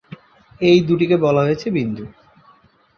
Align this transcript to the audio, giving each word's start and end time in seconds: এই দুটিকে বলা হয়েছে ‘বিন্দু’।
এই 0.61 0.79
দুটিকে 0.81 1.15
বলা 1.17 1.41
হয়েছে 1.41 1.67
‘বিন্দু’। 1.69 2.05